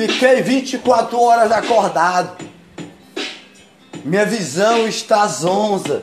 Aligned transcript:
Fiquei 0.00 0.40
24 0.40 1.20
horas 1.20 1.52
acordado. 1.52 2.42
Minha 4.02 4.24
visão 4.24 4.88
está 4.88 5.26
zonza. 5.26 6.02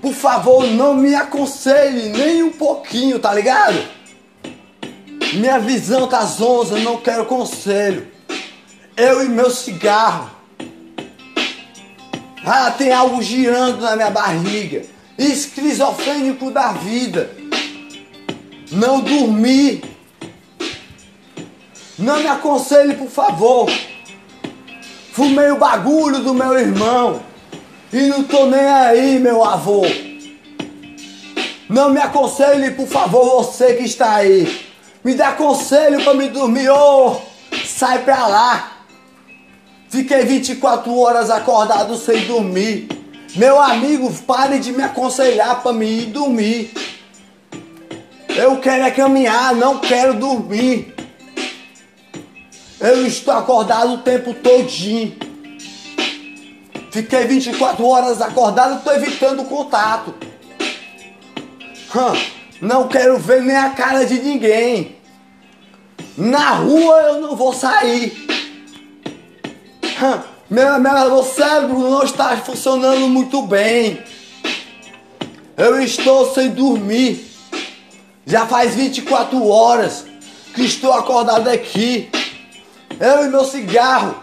Por 0.00 0.12
favor, 0.12 0.66
não 0.66 0.92
me 0.92 1.14
aconselhe 1.14 2.08
nem 2.08 2.42
um 2.42 2.50
pouquinho, 2.50 3.20
tá 3.20 3.32
ligado? 3.32 3.80
Minha 5.34 5.60
visão 5.60 6.08
tá 6.08 6.24
zonza, 6.24 6.76
não 6.80 6.96
quero 6.96 7.24
conselho. 7.26 8.08
Eu 8.96 9.24
e 9.24 9.28
meu 9.28 9.48
cigarro. 9.48 10.28
Ah, 12.44 12.72
tem 12.72 12.90
algo 12.90 13.22
girando 13.22 13.80
na 13.80 13.94
minha 13.94 14.10
barriga. 14.10 14.82
Esquizofrênico 15.16 16.50
da 16.50 16.72
vida. 16.72 17.30
Não 18.72 18.98
dormi. 19.00 19.91
Não 21.98 22.18
me 22.20 22.26
aconselhe, 22.26 22.94
por 22.94 23.08
favor. 23.08 23.70
Fumei 25.12 25.50
o 25.50 25.58
bagulho 25.58 26.20
do 26.20 26.32
meu 26.32 26.58
irmão. 26.58 27.22
E 27.92 28.06
não 28.06 28.24
tô 28.24 28.46
nem 28.46 28.60
aí, 28.60 29.18
meu 29.18 29.44
avô. 29.44 29.82
Não 31.68 31.90
me 31.90 32.00
aconselhe, 32.00 32.70
por 32.70 32.86
favor, 32.86 33.44
você 33.44 33.74
que 33.74 33.84
está 33.84 34.16
aí. 34.16 34.66
Me 35.04 35.14
dá 35.14 35.32
conselho 35.32 36.02
para 36.02 36.14
me 36.14 36.28
dormir. 36.28 36.70
Ô, 36.70 37.08
oh, 37.08 37.20
sai 37.66 38.02
pra 38.02 38.26
lá. 38.26 38.72
Fiquei 39.90 40.24
24 40.24 40.98
horas 40.98 41.28
acordado 41.28 41.96
sem 41.98 42.26
dormir. 42.26 42.88
Meu 43.36 43.60
amigo, 43.60 44.10
pare 44.26 44.58
de 44.58 44.72
me 44.72 44.82
aconselhar 44.82 45.62
para 45.62 45.72
me 45.72 45.86
ir 45.86 46.06
dormir. 46.06 46.72
Eu 48.28 48.58
quero 48.58 48.84
é 48.84 48.90
caminhar, 48.90 49.54
não 49.54 49.78
quero 49.78 50.14
dormir. 50.14 50.94
Eu 52.82 53.06
estou 53.06 53.32
acordado 53.32 53.94
o 53.94 53.98
tempo 53.98 54.34
todinho. 54.34 55.16
Fiquei 56.90 57.24
24 57.26 57.86
horas 57.86 58.20
acordado, 58.20 58.78
estou 58.78 58.92
evitando 58.92 59.44
contato. 59.44 60.12
Não 62.60 62.88
quero 62.88 63.18
ver 63.18 63.40
nem 63.42 63.56
a 63.56 63.70
cara 63.70 64.04
de 64.04 64.20
ninguém. 64.20 64.96
Na 66.16 66.50
rua 66.54 67.00
eu 67.02 67.20
não 67.20 67.36
vou 67.36 67.52
sair. 67.52 68.26
Meu, 70.50 70.80
meu 70.80 71.22
cérebro 71.22 71.78
não 71.78 72.02
está 72.02 72.36
funcionando 72.38 73.08
muito 73.08 73.42
bem. 73.42 74.02
Eu 75.56 75.80
estou 75.80 76.34
sem 76.34 76.50
dormir. 76.50 77.30
Já 78.26 78.44
faz 78.44 78.74
24 78.74 79.46
horas 79.46 80.04
que 80.52 80.64
estou 80.64 80.92
acordado 80.92 81.46
aqui. 81.48 82.10
Eu 83.02 83.24
e 83.24 83.28
meu 83.28 83.44
cigarro. 83.44 84.14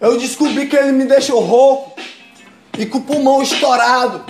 Eu 0.00 0.16
descobri 0.16 0.66
que 0.66 0.74
ele 0.74 0.92
me 0.92 1.04
deixou 1.04 1.40
rouco 1.40 2.00
e 2.78 2.86
com 2.86 2.96
o 2.96 3.02
pulmão 3.02 3.42
estourado. 3.42 4.24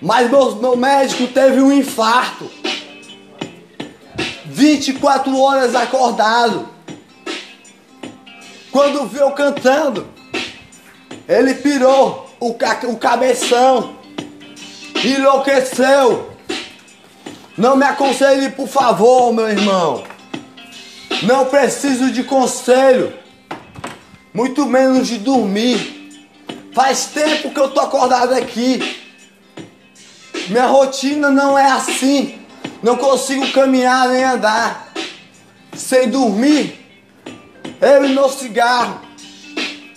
Mas 0.00 0.30
meu, 0.30 0.56
meu 0.56 0.76
médico 0.76 1.26
teve 1.28 1.58
um 1.62 1.72
infarto. 1.72 2.50
24 4.44 5.40
horas 5.40 5.74
acordado. 5.74 6.68
Quando 8.70 9.06
viu 9.06 9.30
cantando, 9.30 10.06
ele 11.26 11.54
pirou 11.54 12.28
o, 12.38 12.52
ca 12.52 12.78
o 12.84 12.98
cabeção, 12.98 13.96
enlouqueceu. 15.02 16.30
Não 17.56 17.74
me 17.74 17.86
aconselhe, 17.86 18.50
por 18.50 18.68
favor, 18.68 19.32
meu 19.32 19.48
irmão. 19.48 20.15
Não 21.22 21.46
preciso 21.46 22.10
de 22.10 22.22
conselho, 22.24 23.12
muito 24.34 24.66
menos 24.66 25.08
de 25.08 25.18
dormir. 25.18 25.96
Faz 26.74 27.06
tempo 27.06 27.50
que 27.50 27.58
eu 27.58 27.70
tô 27.70 27.80
acordado 27.80 28.34
aqui. 28.34 29.00
Minha 30.48 30.66
rotina 30.66 31.30
não 31.30 31.58
é 31.58 31.70
assim. 31.70 32.38
Não 32.82 32.96
consigo 32.96 33.50
caminhar 33.52 34.08
nem 34.08 34.22
andar. 34.22 34.92
Sem 35.74 36.10
dormir. 36.10 36.78
Eu 37.80 38.04
e 38.04 38.10
meu 38.10 38.28
cigarro. 38.28 39.00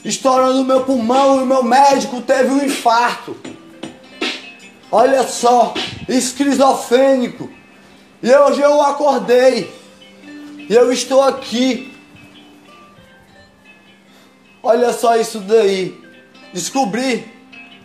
Estourando 0.05 0.63
meu 0.63 0.85
pulmão 0.85 1.41
e 1.41 1.45
meu 1.45 1.61
médico 1.61 2.21
teve 2.21 2.49
um 2.49 2.63
infarto. 2.63 3.35
Olha 4.89 5.27
só, 5.27 5.73
esquizofrênico. 6.07 7.49
E 8.23 8.33
hoje 8.33 8.61
eu 8.61 8.81
acordei. 8.81 9.78
E 10.69 10.73
eu 10.75 10.91
estou 10.93 11.23
aqui. 11.23 11.91
Olha 14.61 14.93
só 14.93 15.15
isso 15.15 15.39
daí. 15.39 15.99
Descobri 16.53 17.27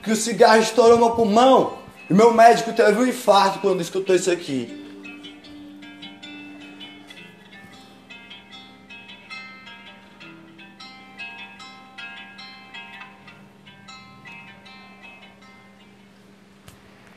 que 0.02 0.10
o 0.10 0.16
cigarro 0.16 0.60
estourou 0.60 0.98
meu 0.98 1.12
pulmão. 1.12 1.78
E 2.10 2.12
meu 2.12 2.34
médico 2.34 2.74
teve 2.74 3.00
um 3.00 3.06
infarto 3.06 3.60
quando 3.60 3.80
escutou 3.80 4.14
isso 4.14 4.30
aqui. 4.30 4.83